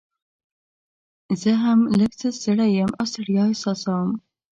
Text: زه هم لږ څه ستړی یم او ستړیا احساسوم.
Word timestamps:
زه 1.41 1.51
هم 1.63 1.79
لږ 1.99 2.11
څه 2.21 2.27
ستړی 2.37 2.69
یم 2.79 2.91
او 2.99 3.05
ستړیا 3.11 3.43
احساسوم. 3.49 4.09